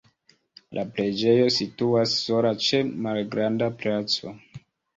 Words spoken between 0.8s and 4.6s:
preĝejo situas sola ĉe malgranda placo.